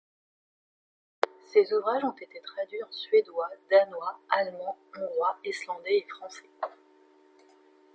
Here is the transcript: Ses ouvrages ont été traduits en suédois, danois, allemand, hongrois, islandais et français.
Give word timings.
Ses 1.53 1.71
ouvrages 1.75 2.03
ont 2.03 2.15
été 2.19 2.41
traduits 2.41 2.81
en 2.81 2.91
suédois, 2.91 3.51
danois, 3.69 4.19
allemand, 4.31 4.75
hongrois, 4.97 5.37
islandais 5.45 5.97
et 5.99 6.07
français. 6.09 6.49